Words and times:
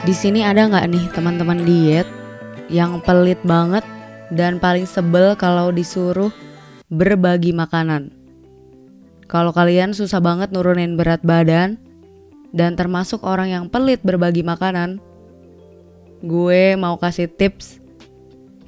Di 0.00 0.16
sini 0.16 0.40
ada 0.40 0.64
nggak 0.64 0.86
nih 0.88 1.04
teman-teman 1.12 1.60
diet 1.60 2.08
yang 2.72 3.04
pelit 3.04 3.36
banget 3.44 3.84
dan 4.32 4.56
paling 4.56 4.88
sebel 4.88 5.36
kalau 5.36 5.68
disuruh 5.68 6.32
berbagi 6.88 7.52
makanan? 7.52 8.08
Kalau 9.28 9.52
kalian 9.52 9.92
susah 9.92 10.24
banget 10.24 10.56
nurunin 10.56 10.96
berat 10.96 11.20
badan 11.20 11.76
dan 12.56 12.80
termasuk 12.80 13.20
orang 13.28 13.52
yang 13.52 13.64
pelit 13.68 14.00
berbagi 14.00 14.40
makanan, 14.40 15.04
gue 16.24 16.80
mau 16.80 16.96
kasih 16.96 17.28
tips 17.28 17.76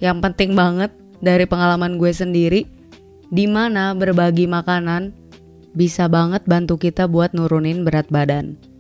yang 0.05 0.21
penting 0.21 0.53
banget 0.53 0.93
dari 1.25 1.49
pengalaman 1.49 1.96
gue 1.96 2.12
sendiri 2.12 2.69
di 3.33 3.49
mana 3.49 3.96
berbagi 3.96 4.45
makanan 4.45 5.17
bisa 5.72 6.13
banget 6.13 6.44
bantu 6.44 6.77
kita 6.77 7.08
buat 7.08 7.33
nurunin 7.33 7.89
berat 7.89 8.13
badan. 8.13 8.71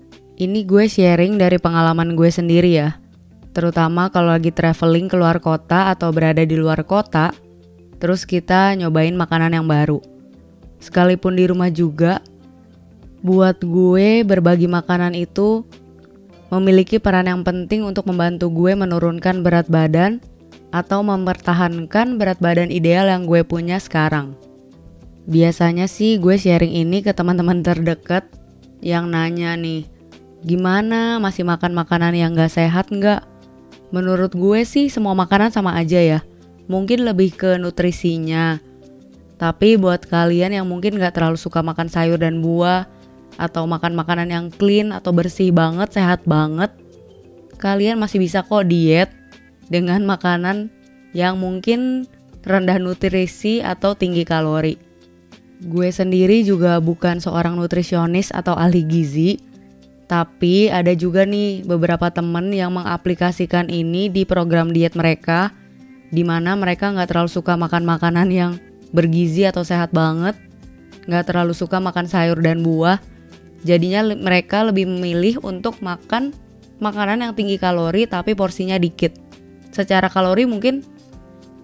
Ini 0.42 0.66
gue 0.66 0.90
sharing 0.90 1.38
dari 1.38 1.62
pengalaman 1.62 2.18
gue 2.18 2.26
sendiri 2.26 2.74
ya. 2.74 2.98
Terutama 3.54 4.10
kalau 4.10 4.34
lagi 4.34 4.50
traveling 4.50 5.06
keluar 5.06 5.38
kota 5.38 5.94
atau 5.94 6.10
berada 6.10 6.42
di 6.42 6.58
luar 6.58 6.82
kota, 6.82 7.30
terus 8.02 8.26
kita 8.26 8.74
nyobain 8.74 9.14
makanan 9.14 9.54
yang 9.54 9.70
baru. 9.70 10.02
Sekalipun 10.82 11.38
di 11.38 11.46
rumah 11.46 11.70
juga, 11.70 12.18
buat 13.22 13.62
gue 13.62 14.26
berbagi 14.26 14.66
makanan 14.66 15.14
itu 15.14 15.62
memiliki 16.50 16.98
peran 16.98 17.30
yang 17.30 17.46
penting 17.46 17.86
untuk 17.86 18.10
membantu 18.10 18.50
gue 18.50 18.74
menurunkan 18.74 19.46
berat 19.46 19.70
badan 19.70 20.18
atau 20.74 21.06
mempertahankan 21.06 22.18
berat 22.18 22.42
badan 22.42 22.74
ideal 22.74 23.06
yang 23.06 23.30
gue 23.30 23.46
punya 23.46 23.78
sekarang. 23.78 24.34
Biasanya 25.30 25.86
sih 25.86 26.18
gue 26.18 26.34
sharing 26.34 26.74
ini 26.74 26.98
ke 26.98 27.14
teman-teman 27.14 27.62
terdekat 27.62 28.26
yang 28.82 29.06
nanya 29.06 29.54
nih, 29.54 29.86
Gimana 30.42 31.22
masih 31.22 31.46
makan 31.46 31.70
makanan 31.70 32.18
yang 32.18 32.34
gak 32.34 32.50
sehat 32.50 32.90
nggak? 32.90 33.22
Menurut 33.94 34.34
gue 34.34 34.66
sih 34.66 34.90
semua 34.90 35.14
makanan 35.14 35.54
sama 35.54 35.78
aja 35.78 36.02
ya. 36.02 36.20
Mungkin 36.66 37.06
lebih 37.06 37.38
ke 37.38 37.62
nutrisinya. 37.62 38.58
Tapi 39.38 39.78
buat 39.78 40.02
kalian 40.06 40.54
yang 40.54 40.66
mungkin 40.66 40.98
gak 40.98 41.14
terlalu 41.14 41.38
suka 41.38 41.62
makan 41.62 41.86
sayur 41.86 42.18
dan 42.18 42.42
buah 42.42 42.90
atau 43.38 43.64
makan 43.70 43.94
makanan 43.94 44.28
yang 44.28 44.46
clean 44.50 44.90
atau 44.90 45.14
bersih 45.14 45.54
banget, 45.54 45.94
sehat 45.94 46.26
banget, 46.26 46.74
kalian 47.62 47.96
masih 48.02 48.18
bisa 48.18 48.42
kok 48.42 48.66
diet 48.66 49.08
dengan 49.70 50.02
makanan 50.04 50.68
yang 51.14 51.38
mungkin 51.38 52.10
rendah 52.42 52.82
nutrisi 52.82 53.62
atau 53.62 53.94
tinggi 53.94 54.26
kalori. 54.26 54.74
Gue 55.62 55.94
sendiri 55.94 56.42
juga 56.42 56.82
bukan 56.82 57.22
seorang 57.22 57.54
nutrisionis 57.54 58.34
atau 58.34 58.58
ahli 58.58 58.82
gizi, 58.82 59.38
tapi 60.12 60.68
ada 60.68 60.92
juga 60.92 61.24
nih 61.24 61.64
beberapa 61.64 62.12
temen 62.12 62.52
yang 62.52 62.76
mengaplikasikan 62.76 63.72
ini 63.72 64.12
di 64.12 64.28
program 64.28 64.68
diet 64.68 64.92
mereka 64.92 65.56
di 66.12 66.20
mana 66.20 66.52
mereka 66.52 66.92
nggak 66.92 67.08
terlalu 67.08 67.32
suka 67.32 67.56
makan 67.56 67.88
makanan 67.88 68.28
yang 68.28 68.60
bergizi 68.92 69.48
atau 69.48 69.64
sehat 69.64 69.96
banget, 69.96 70.36
nggak 71.08 71.32
terlalu 71.32 71.56
suka 71.56 71.80
makan 71.80 72.04
sayur 72.04 72.36
dan 72.44 72.60
buah. 72.60 73.00
Jadinya 73.64 74.04
mereka 74.12 74.60
lebih 74.68 74.84
memilih 74.84 75.40
untuk 75.40 75.80
makan 75.80 76.36
makanan 76.76 77.24
yang 77.24 77.32
tinggi 77.32 77.56
kalori 77.56 78.04
tapi 78.04 78.36
porsinya 78.36 78.76
dikit. 78.76 79.16
Secara 79.72 80.12
kalori 80.12 80.44
mungkin 80.44 80.84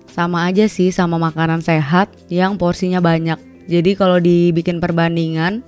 sama 0.08 0.48
aja 0.48 0.64
sih 0.72 0.88
sama 0.88 1.20
makanan 1.20 1.60
sehat 1.60 2.08
yang 2.32 2.56
porsinya 2.56 3.04
banyak. 3.04 3.36
Jadi 3.69 3.92
kalau 3.92 4.16
dibikin 4.16 4.80
perbandingan, 4.80 5.60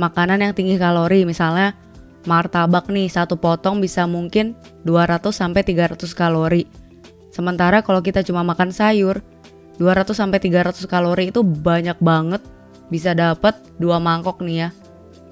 makanan 0.00 0.40
yang 0.40 0.56
tinggi 0.56 0.80
kalori 0.80 1.28
misalnya 1.28 1.83
martabak 2.24 2.88
nih 2.88 3.08
satu 3.08 3.36
potong 3.36 3.80
bisa 3.80 4.04
mungkin 4.08 4.56
200 4.84 5.32
sampai 5.32 5.62
300 5.64 6.00
kalori. 6.12 6.64
Sementara 7.32 7.82
kalau 7.82 8.00
kita 8.00 8.22
cuma 8.22 8.46
makan 8.46 8.70
sayur, 8.70 9.20
200 9.76 10.14
sampai 10.14 10.38
300 10.38 10.86
kalori 10.86 11.34
itu 11.34 11.42
banyak 11.42 11.98
banget. 11.98 12.42
Bisa 12.92 13.16
dapat 13.16 13.56
dua 13.80 13.98
mangkok 13.98 14.44
nih 14.44 14.66
ya. 14.66 14.68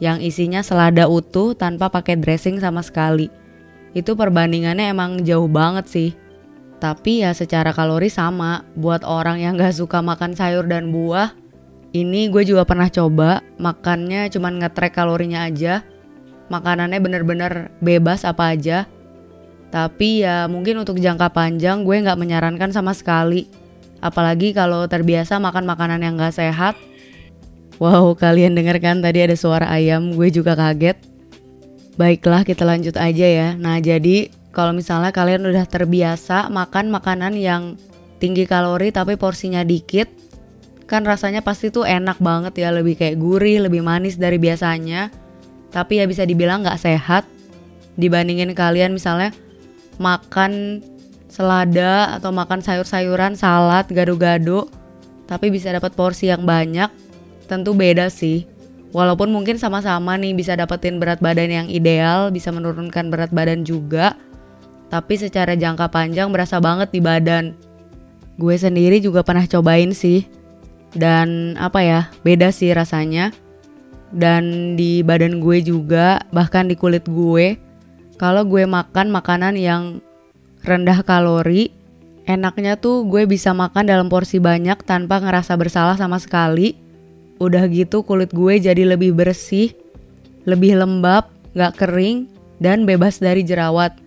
Yang 0.03 0.19
isinya 0.35 0.61
selada 0.67 1.07
utuh 1.07 1.55
tanpa 1.55 1.93
pakai 1.93 2.19
dressing 2.19 2.59
sama 2.59 2.83
sekali. 2.83 3.31
Itu 3.93 4.17
perbandingannya 4.17 4.91
emang 4.91 5.23
jauh 5.23 5.47
banget 5.47 5.87
sih. 5.87 6.11
Tapi 6.83 7.23
ya 7.23 7.31
secara 7.31 7.71
kalori 7.71 8.11
sama, 8.11 8.67
buat 8.75 9.07
orang 9.07 9.39
yang 9.39 9.55
gak 9.55 9.79
suka 9.79 10.03
makan 10.03 10.35
sayur 10.35 10.67
dan 10.67 10.91
buah, 10.91 11.31
ini 11.95 12.27
gue 12.33 12.43
juga 12.43 12.67
pernah 12.67 12.91
coba, 12.91 13.45
makannya 13.63 14.27
cuman 14.33 14.59
ngetrek 14.59 14.97
kalorinya 14.97 15.47
aja, 15.47 15.87
makanannya 16.53 17.01
bener-bener 17.01 17.73
bebas 17.81 18.29
apa 18.29 18.53
aja. 18.53 18.85
Tapi 19.73 20.21
ya 20.21 20.45
mungkin 20.53 20.85
untuk 20.85 21.01
jangka 21.01 21.33
panjang 21.33 21.81
gue 21.89 21.97
nggak 22.05 22.21
menyarankan 22.21 22.77
sama 22.77 22.93
sekali. 22.93 23.49
Apalagi 24.05 24.53
kalau 24.53 24.85
terbiasa 24.85 25.41
makan 25.41 25.65
makanan 25.65 26.05
yang 26.05 26.21
nggak 26.21 26.37
sehat. 26.37 26.77
Wow, 27.81 28.13
kalian 28.15 28.53
dengarkan 28.53 29.01
tadi 29.01 29.25
ada 29.25 29.35
suara 29.35 29.67
ayam, 29.73 30.13
gue 30.13 30.29
juga 30.29 30.53
kaget. 30.53 31.01
Baiklah, 31.97 32.45
kita 32.45 32.69
lanjut 32.69 32.95
aja 33.01 33.27
ya. 33.27 33.49
Nah, 33.57 33.81
jadi 33.81 34.29
kalau 34.53 34.77
misalnya 34.77 35.11
kalian 35.11 35.49
udah 35.49 35.65
terbiasa 35.65 36.53
makan 36.53 36.93
makanan 36.93 37.33
yang 37.35 37.81
tinggi 38.21 38.45
kalori 38.47 38.93
tapi 38.93 39.17
porsinya 39.17 39.65
dikit, 39.65 40.07
kan 40.87 41.03
rasanya 41.03 41.41
pasti 41.41 41.73
tuh 41.73 41.89
enak 41.89 42.21
banget 42.21 42.55
ya, 42.61 42.69
lebih 42.71 43.01
kayak 43.01 43.17
gurih, 43.19 43.65
lebih 43.67 43.81
manis 43.81 44.21
dari 44.21 44.37
biasanya 44.37 45.11
tapi 45.73 45.99
ya 45.99 46.07
bisa 46.07 46.23
dibilang 46.29 46.63
nggak 46.63 46.79
sehat 46.79 47.25
dibandingin 47.97 48.53
kalian 48.53 48.93
misalnya 48.93 49.33
makan 50.01 50.85
selada 51.33 52.21
atau 52.21 52.29
makan 52.29 52.61
sayur-sayuran, 52.61 53.33
salad, 53.41 53.89
gado-gado, 53.89 54.69
tapi 55.25 55.49
bisa 55.49 55.73
dapat 55.73 55.97
porsi 55.97 56.29
yang 56.29 56.45
banyak, 56.45 56.93
tentu 57.49 57.73
beda 57.73 58.13
sih. 58.13 58.45
Walaupun 58.93 59.33
mungkin 59.33 59.57
sama-sama 59.57 60.21
nih 60.21 60.37
bisa 60.37 60.53
dapetin 60.53 61.01
berat 61.01 61.25
badan 61.25 61.49
yang 61.49 61.69
ideal, 61.73 62.29
bisa 62.29 62.53
menurunkan 62.53 63.09
berat 63.09 63.33
badan 63.33 63.65
juga, 63.65 64.13
tapi 64.93 65.17
secara 65.17 65.57
jangka 65.57 65.89
panjang 65.89 66.29
berasa 66.29 66.61
banget 66.61 66.93
di 66.93 67.01
badan. 67.01 67.57
Gue 68.37 68.61
sendiri 68.61 69.01
juga 69.01 69.25
pernah 69.25 69.49
cobain 69.49 69.97
sih, 69.97 70.29
dan 70.93 71.57
apa 71.57 71.81
ya, 71.81 72.01
beda 72.21 72.53
sih 72.53 72.69
rasanya 72.77 73.33
dan 74.13 74.75
di 74.77 75.01
badan 75.01 75.41
gue 75.41 75.65
juga 75.65 76.21
bahkan 76.31 76.69
di 76.69 76.77
kulit 76.77 77.09
gue. 77.09 77.57
Kalau 78.21 78.47
gue 78.47 78.69
makan 78.69 79.11
makanan 79.11 79.59
yang 79.59 79.99
rendah 80.63 81.03
kalori 81.03 81.75
enaknya 82.29 82.79
tuh 82.79 83.03
gue 83.09 83.27
bisa 83.27 83.51
makan 83.51 83.89
dalam 83.89 84.07
porsi 84.07 84.39
banyak 84.39 84.79
tanpa 84.87 85.19
ngerasa 85.19 85.57
bersalah 85.59 85.97
sama 85.99 86.21
sekali. 86.21 86.79
Udah 87.43 87.67
gitu 87.67 88.07
kulit 88.07 88.31
gue 88.31 88.63
jadi 88.63 88.87
lebih 88.87 89.17
bersih 89.17 89.75
lebih 90.47 90.79
lembab 90.79 91.27
gak 91.55 91.83
kering 91.83 92.31
dan 92.63 92.87
bebas 92.87 93.19
dari 93.19 93.43
jerawat. 93.43 93.99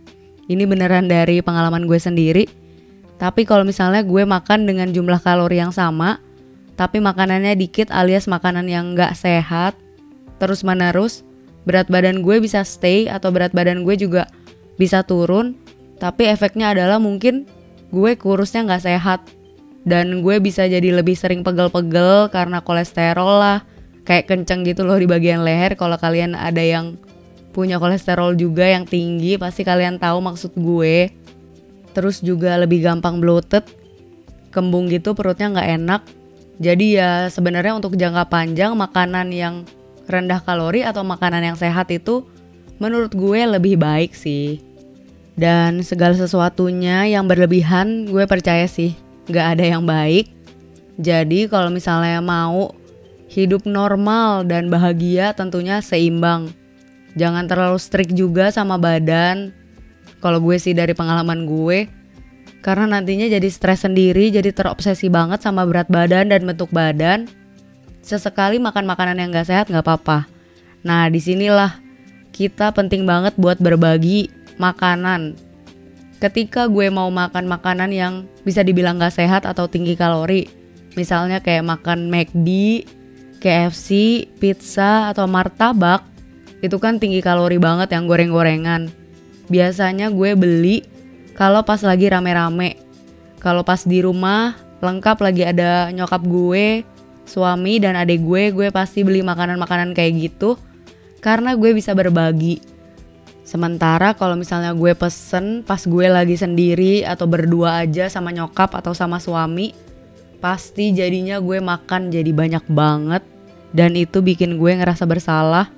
Ini 0.45 0.63
beneran 0.69 1.09
dari 1.09 1.41
pengalaman 1.41 1.89
gue 1.89 1.99
sendiri. 1.99 2.45
Tapi 3.17 3.43
kalau 3.43 3.65
misalnya 3.65 4.05
gue 4.05 4.23
makan 4.23 4.67
dengan 4.69 4.91
jumlah 4.91 5.19
kalori 5.19 5.59
yang 5.59 5.73
sama 5.73 6.19
tapi 6.75 6.99
makanannya 6.99 7.55
dikit 7.55 7.87
alias 7.87 8.27
makanan 8.27 8.67
yang 8.67 8.99
gak 8.99 9.15
sehat 9.15 9.79
terus 10.45 10.61
menerus 10.61 11.25
berat 11.65 11.89
badan 11.89 12.21
gue 12.21 12.37
bisa 12.37 12.61
stay 12.61 13.09
atau 13.09 13.33
berat 13.33 13.49
badan 13.49 13.81
gue 13.81 13.97
juga 13.97 14.29
bisa 14.77 15.01
turun 15.01 15.57
tapi 15.97 16.29
efeknya 16.29 16.77
adalah 16.77 17.01
mungkin 17.01 17.49
gue 17.89 18.13
kurusnya 18.13 18.69
nggak 18.69 18.85
sehat 18.85 19.25
dan 19.85 20.25
gue 20.25 20.41
bisa 20.41 20.65
jadi 20.65 20.93
lebih 20.93 21.13
sering 21.13 21.45
pegel-pegel 21.45 22.33
karena 22.33 22.61
kolesterol 22.61 23.41
lah 23.41 23.59
kayak 24.05 24.29
kenceng 24.29 24.65
gitu 24.65 24.81
loh 24.81 24.97
di 24.97 25.05
bagian 25.05 25.45
leher. 25.45 25.77
Kalau 25.77 25.95
kalian 25.95 26.33
ada 26.33 26.59
yang 26.59 26.97
punya 27.53 27.77
kolesterol 27.77 28.33
juga 28.35 28.65
yang 28.65 28.83
tinggi 28.83 29.37
pasti 29.37 29.61
kalian 29.61 30.01
tahu 30.01 30.21
maksud 30.25 30.57
gue. 30.57 31.13
Terus 31.93 32.19
juga 32.19 32.57
lebih 32.57 32.85
gampang 32.85 33.21
bloated 33.21 33.63
kembung 34.49 34.89
gitu 34.89 35.13
perutnya 35.13 35.53
nggak 35.53 35.69
enak. 35.81 36.01
Jadi 36.57 36.97
ya 36.97 37.27
sebenarnya 37.27 37.77
untuk 37.77 37.93
jangka 37.99 38.25
panjang 38.31 38.73
makanan 38.73 39.27
yang 39.29 39.55
rendah 40.05 40.41
kalori 40.41 40.85
atau 40.85 41.01
makanan 41.01 41.53
yang 41.53 41.57
sehat 41.57 41.89
itu 41.93 42.25
menurut 42.77 43.13
gue 43.13 43.41
lebih 43.45 43.77
baik 43.79 44.13
sih. 44.13 44.61
Dan 45.35 45.83
segala 45.83 46.15
sesuatunya 46.15 47.11
yang 47.11 47.27
berlebihan 47.27 48.07
gue 48.07 48.23
percaya 48.23 48.65
sih 48.71 48.95
gak 49.27 49.59
ada 49.59 49.65
yang 49.75 49.83
baik. 49.83 50.31
Jadi 50.95 51.51
kalau 51.51 51.67
misalnya 51.67 52.23
mau 52.23 52.71
hidup 53.27 53.67
normal 53.67 54.47
dan 54.47 54.71
bahagia 54.71 55.35
tentunya 55.35 55.83
seimbang. 55.83 56.55
Jangan 57.19 57.47
terlalu 57.51 57.79
strict 57.79 58.15
juga 58.15 58.47
sama 58.51 58.79
badan. 58.79 59.51
Kalau 60.23 60.39
gue 60.39 60.55
sih 60.55 60.71
dari 60.71 60.95
pengalaman 60.95 61.43
gue, 61.43 61.91
karena 62.63 62.97
nantinya 62.97 63.27
jadi 63.29 63.45
stres 63.51 63.85
sendiri, 63.85 64.33
jadi 64.33 64.49
terobsesi 64.49 65.11
banget 65.11 65.43
sama 65.43 65.67
berat 65.67 65.85
badan 65.91 66.31
dan 66.31 66.41
bentuk 66.47 66.71
badan 66.73 67.29
sesekali 68.05 68.61
makan 68.61 68.85
makanan 68.85 69.17
yang 69.17 69.33
gak 69.33 69.49
sehat 69.49 69.65
gak 69.73 69.81
apa-apa. 69.81 70.29
Nah 70.85 71.09
di 71.09 71.17
sinilah 71.17 71.81
kita 72.29 72.69
penting 72.69 73.09
banget 73.09 73.33
buat 73.33 73.57
berbagi 73.57 74.29
makanan. 74.61 75.33
Ketika 76.21 76.69
gue 76.69 76.87
mau 76.93 77.09
makan 77.09 77.49
makanan 77.49 77.89
yang 77.89 78.13
bisa 78.45 78.61
dibilang 78.61 79.01
gak 79.01 79.17
sehat 79.17 79.49
atau 79.49 79.65
tinggi 79.65 79.97
kalori, 79.97 80.45
misalnya 80.93 81.41
kayak 81.41 81.65
makan 81.65 82.13
McD, 82.13 82.47
KFC, 83.41 83.89
pizza, 84.37 85.09
atau 85.09 85.25
martabak, 85.25 86.05
itu 86.61 86.77
kan 86.77 87.01
tinggi 87.01 87.25
kalori 87.25 87.57
banget 87.57 87.89
yang 87.91 88.05
goreng-gorengan. 88.05 88.93
Biasanya 89.49 90.13
gue 90.13 90.37
beli 90.37 90.85
kalau 91.33 91.65
pas 91.65 91.81
lagi 91.81 92.07
rame-rame. 92.07 92.77
Kalau 93.43 93.61
pas 93.61 93.85
di 93.85 94.01
rumah, 94.01 94.57
lengkap 94.81 95.17
lagi 95.21 95.43
ada 95.45 95.93
nyokap 95.93 96.25
gue, 96.25 96.81
suami, 97.25 97.81
dan 97.81 97.97
adik 97.99 98.21
gue, 98.23 98.53
gue 98.53 98.67
pasti 98.69 99.01
beli 99.01 99.25
makanan-makanan 99.25 99.97
kayak 99.97 100.13
gitu 100.31 100.57
karena 101.19 101.57
gue 101.57 101.73
bisa 101.73 101.97
berbagi 101.97 102.75
Sementara 103.45 104.17
kalau 104.17 104.33
misalnya 104.33 104.73
gue 104.73 104.97
pesen 104.97 105.61
pas 105.61 105.77
gue 105.77 106.09
lagi 106.09 106.33
sendiri 106.33 107.05
atau 107.05 107.29
berdua 107.29 107.85
aja 107.85 108.09
sama 108.09 108.33
nyokap 108.33 108.73
atau 108.73 108.97
sama 108.97 109.21
suami, 109.21 109.69
pasti 110.41 110.89
jadinya 110.89 111.37
gue 111.37 111.61
makan 111.61 112.09
jadi 112.09 112.33
banyak 112.33 112.65
banget 112.65 113.21
dan 113.69 113.93
itu 113.93 114.25
bikin 114.25 114.57
gue 114.57 114.81
ngerasa 114.81 115.05
bersalah 115.05 115.69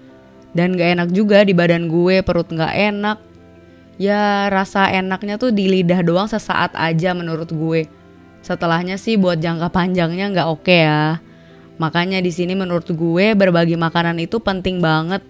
dan 0.55 0.79
gak 0.79 0.95
enak 0.95 1.09
juga 1.11 1.43
di 1.43 1.51
badan 1.51 1.91
gue, 1.91 2.23
perut 2.23 2.47
gak 2.47 2.71
enak. 2.71 3.19
Ya 3.99 4.47
rasa 4.47 4.87
enaknya 4.87 5.35
tuh 5.35 5.51
di 5.51 5.67
lidah 5.67 5.99
doang 6.07 6.31
sesaat 6.31 6.71
aja 6.71 7.11
menurut 7.11 7.51
gue. 7.51 7.83
Setelahnya 8.47 8.95
sih 8.95 9.19
buat 9.19 9.43
jangka 9.43 9.67
panjangnya 9.75 10.31
gak 10.31 10.47
oke 10.47 10.63
okay 10.63 10.87
ya. 10.87 11.19
Makanya 11.77 12.21
di 12.21 12.33
sini 12.33 12.57
menurut 12.57 12.89
gue 12.89 13.37
berbagi 13.37 13.77
makanan 13.77 14.17
itu 14.17 14.41
penting 14.41 14.81
banget. 14.81 15.21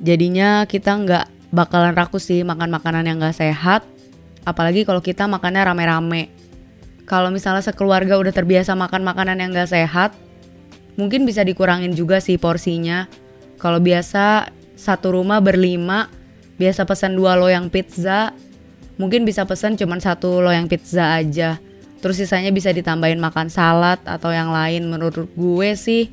Jadinya 0.00 0.68
kita 0.68 0.96
nggak 0.96 1.26
bakalan 1.52 1.96
rakus 1.96 2.28
sih 2.28 2.44
makan 2.44 2.68
makanan 2.68 3.08
yang 3.08 3.16
nggak 3.20 3.36
sehat. 3.36 3.84
Apalagi 4.44 4.84
kalau 4.84 5.00
kita 5.00 5.24
makannya 5.24 5.64
rame-rame. 5.64 6.32
Kalau 7.08 7.32
misalnya 7.32 7.64
sekeluarga 7.64 8.20
udah 8.20 8.30
terbiasa 8.30 8.76
makan 8.76 9.02
makanan 9.02 9.40
yang 9.42 9.50
nggak 9.50 9.72
sehat 9.72 10.14
mungkin 10.94 11.24
bisa 11.24 11.40
dikurangin 11.40 11.96
juga 11.96 12.20
sih 12.20 12.36
porsinya. 12.36 13.08
Kalau 13.56 13.80
biasa 13.80 14.52
satu 14.76 15.16
rumah 15.16 15.40
berlima 15.40 16.12
biasa 16.60 16.84
pesan 16.84 17.16
dua 17.16 17.40
loyang 17.40 17.72
pizza. 17.72 18.36
Mungkin 19.00 19.24
bisa 19.24 19.48
pesan 19.48 19.80
cuma 19.80 19.96
satu 19.96 20.44
loyang 20.44 20.68
pizza 20.68 21.16
aja 21.16 21.56
terus 22.00 22.16
sisanya 22.18 22.50
bisa 22.50 22.72
ditambahin 22.72 23.20
makan 23.20 23.52
salad 23.52 24.00
atau 24.08 24.32
yang 24.32 24.50
lain 24.50 24.88
menurut 24.88 25.28
gue 25.36 25.70
sih 25.76 26.08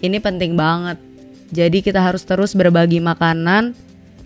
ini 0.00 0.18
penting 0.20 0.56
banget 0.56 1.06
jadi 1.54 1.78
kita 1.78 2.02
harus 2.02 2.26
terus 2.26 2.58
berbagi 2.58 2.98
makanan, 2.98 3.74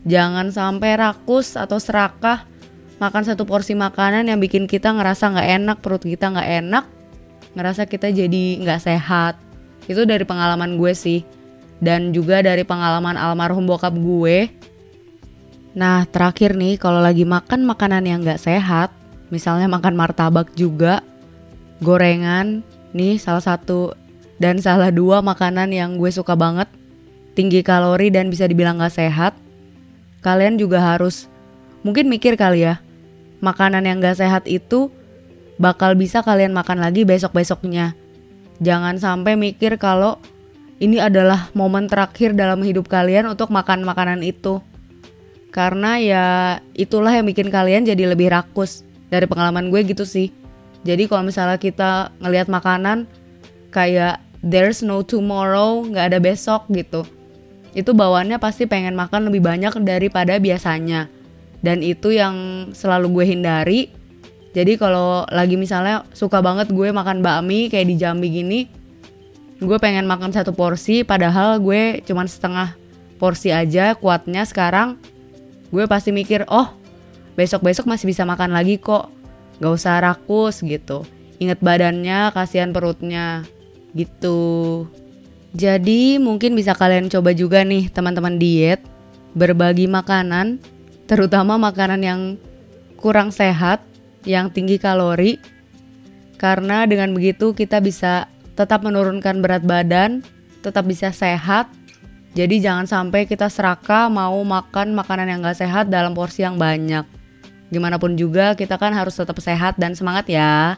jangan 0.08 0.48
sampai 0.48 0.96
rakus 0.96 1.56
atau 1.56 1.76
serakah 1.76 2.48
makan 2.96 3.24
satu 3.24 3.44
porsi 3.44 3.76
makanan 3.76 4.28
yang 4.28 4.40
bikin 4.40 4.64
kita 4.64 4.92
ngerasa 4.92 5.36
nggak 5.36 5.48
enak, 5.60 5.76
perut 5.84 6.00
kita 6.04 6.32
nggak 6.32 6.50
enak, 6.64 6.84
ngerasa 7.56 7.84
kita 7.84 8.08
jadi 8.08 8.44
nggak 8.64 8.80
sehat. 8.80 9.36
Itu 9.84 10.08
dari 10.08 10.24
pengalaman 10.24 10.80
gue 10.80 10.96
sih, 10.96 11.20
dan 11.84 12.16
juga 12.16 12.40
dari 12.40 12.64
pengalaman 12.64 13.20
almarhum 13.20 13.68
bokap 13.68 13.92
gue. 13.92 14.48
Nah 15.76 16.08
terakhir 16.08 16.56
nih, 16.56 16.80
kalau 16.80 17.04
lagi 17.04 17.28
makan 17.28 17.68
makanan 17.68 18.08
yang 18.08 18.24
nggak 18.24 18.40
sehat, 18.40 18.96
misalnya 19.31 19.67
makan 19.71 19.94
martabak 19.97 20.53
juga, 20.59 21.00
gorengan, 21.81 22.67
nih 22.93 23.17
salah 23.17 23.43
satu 23.43 23.94
dan 24.43 24.59
salah 24.59 24.91
dua 24.91 25.23
makanan 25.23 25.71
yang 25.71 25.97
gue 25.97 26.11
suka 26.11 26.35
banget 26.35 26.67
tinggi 27.38 27.62
kalori 27.62 28.11
dan 28.11 28.29
bisa 28.29 28.44
dibilang 28.44 28.82
gak 28.82 28.99
sehat, 28.99 29.32
kalian 30.21 30.59
juga 30.59 30.82
harus 30.82 31.31
mungkin 31.87 32.11
mikir 32.11 32.35
kali 32.37 32.67
ya, 32.67 32.82
makanan 33.41 33.87
yang 33.87 34.03
gak 34.03 34.19
sehat 34.21 34.44
itu 34.50 34.93
bakal 35.56 35.94
bisa 35.94 36.21
kalian 36.21 36.53
makan 36.53 36.81
lagi 36.81 37.05
besok-besoknya. 37.06 37.94
Jangan 38.61 39.00
sampai 39.00 39.41
mikir 39.41 39.81
kalau 39.81 40.21
ini 40.81 40.97
adalah 40.97 41.53
momen 41.53 41.88
terakhir 41.88 42.32
dalam 42.32 42.65
hidup 42.65 42.88
kalian 42.88 43.29
untuk 43.29 43.53
makan 43.53 43.85
makanan 43.85 44.25
itu. 44.25 44.65
Karena 45.53 46.00
ya 46.00 46.25
itulah 46.73 47.12
yang 47.12 47.29
bikin 47.29 47.53
kalian 47.53 47.85
jadi 47.85 48.09
lebih 48.09 48.32
rakus. 48.32 48.85
Dari 49.10 49.26
pengalaman 49.26 49.68
gue 49.74 49.82
gitu 49.84 50.06
sih. 50.06 50.30
Jadi 50.86 51.10
kalau 51.10 51.26
misalnya 51.26 51.60
kita 51.60 52.14
ngelihat 52.22 52.48
makanan 52.48 53.04
kayak 53.74 54.22
there's 54.40 54.80
no 54.80 55.04
tomorrow, 55.04 55.84
nggak 55.84 56.14
ada 56.14 56.18
besok 56.22 56.64
gitu 56.72 57.04
itu 57.70 57.94
bawaannya 57.94 58.42
pasti 58.42 58.66
pengen 58.66 58.98
makan 58.98 59.30
lebih 59.30 59.46
banyak 59.46 59.74
daripada 59.86 60.38
biasanya. 60.42 61.06
Dan 61.60 61.84
itu 61.84 62.10
yang 62.10 62.68
selalu 62.72 63.20
gue 63.20 63.24
hindari. 63.28 63.80
Jadi 64.50 64.74
kalau 64.74 65.22
lagi 65.30 65.54
misalnya 65.54 66.02
suka 66.10 66.42
banget 66.42 66.74
gue 66.74 66.90
makan 66.90 67.22
bakmi 67.22 67.70
kayak 67.70 67.86
di 67.86 67.94
Jambi 67.94 68.28
gini, 68.32 68.60
gue 69.62 69.78
pengen 69.78 70.10
makan 70.10 70.34
satu 70.34 70.50
porsi 70.50 71.06
padahal 71.06 71.62
gue 71.62 72.02
cuman 72.02 72.26
setengah 72.26 72.74
porsi 73.22 73.54
aja 73.54 73.94
kuatnya 73.94 74.42
sekarang 74.48 74.96
gue 75.70 75.84
pasti 75.86 76.10
mikir 76.10 76.48
oh 76.48 76.72
besok-besok 77.40 77.88
masih 77.88 78.12
bisa 78.12 78.28
makan 78.28 78.52
lagi 78.52 78.76
kok 78.76 79.08
gak 79.64 79.72
usah 79.72 80.04
rakus 80.04 80.60
gitu 80.60 81.08
inget 81.40 81.56
badannya 81.64 82.28
kasihan 82.37 82.69
perutnya 82.69 83.48
gitu 83.96 84.84
jadi 85.50 86.20
mungkin 86.22 86.54
bisa 86.54 86.76
kalian 86.76 87.10
coba 87.10 87.34
juga 87.34 87.64
nih 87.66 87.90
teman-teman 87.90 88.38
diet 88.38 88.84
berbagi 89.34 89.87
makanan, 89.90 90.62
terutama 91.10 91.58
makanan 91.58 92.00
yang 92.02 92.20
kurang 92.98 93.34
sehat, 93.34 93.82
yang 94.26 94.50
tinggi 94.50 94.78
kalori. 94.78 95.38
Karena 96.38 96.88
dengan 96.88 97.12
begitu 97.12 97.52
kita 97.52 97.82
bisa 97.82 98.31
tetap 98.56 98.86
menurunkan 98.86 99.43
berat 99.44 99.66
badan, 99.66 100.25
tetap 100.64 100.86
bisa 100.88 101.10
sehat. 101.10 101.69
Jadi 102.31 102.62
jangan 102.62 102.86
sampai 102.86 103.26
kita 103.26 103.50
serakah 103.50 104.06
mau 104.06 104.38
makan 104.46 104.94
makanan 104.94 105.26
yang 105.26 105.43
gak 105.43 105.58
sehat 105.58 105.90
dalam 105.90 106.14
porsi 106.14 106.46
yang 106.46 106.56
banyak. 106.56 107.02
Gimana 107.70 107.96
pun 107.96 108.19
juga 108.19 108.58
kita 108.58 108.76
kan 108.76 108.90
harus 108.93 109.14
tetap 109.14 109.38
sehat 109.38 109.78
dan 109.78 109.94
semangat 109.94 110.26
ya. 110.26 110.76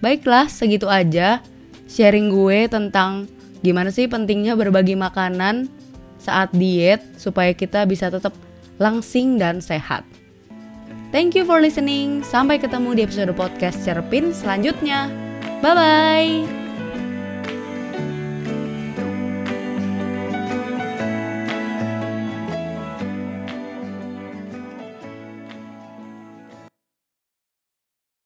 Baiklah, 0.00 0.48
segitu 0.48 0.88
aja 0.88 1.44
sharing 1.86 2.32
gue 2.32 2.66
tentang 2.72 3.28
Gimana 3.60 3.92
sih 3.92 4.08
pentingnya 4.08 4.56
berbagi 4.56 4.96
makanan 4.96 5.68
saat 6.20 6.52
diet 6.56 7.04
supaya 7.20 7.52
kita 7.52 7.84
bisa 7.84 8.08
tetap 8.08 8.32
langsing 8.80 9.36
dan 9.36 9.60
sehat. 9.60 10.04
Thank 11.12 11.36
you 11.36 11.44
for 11.44 11.60
listening. 11.60 12.24
Sampai 12.24 12.56
ketemu 12.56 12.96
di 12.96 13.00
episode 13.04 13.32
podcast 13.36 13.82
Cerpin 13.84 14.32
selanjutnya. 14.32 15.12
Bye 15.60 15.74
bye. 15.76 16.59